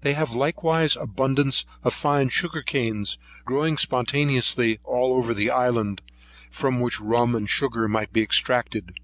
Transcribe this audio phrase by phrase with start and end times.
[0.00, 6.00] They have likewise abundance of fine sugarcanes, growing spontaneously all over the island,
[6.50, 8.94] from which rum and sugar might be extracted.